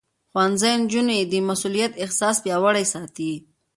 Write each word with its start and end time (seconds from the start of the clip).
ښوونځی 0.31 0.73
نجونې 0.81 1.19
د 1.23 1.33
مسؤليت 1.49 1.93
احساس 2.03 2.35
پياوړې 2.43 2.85
ساتي. 2.93 3.33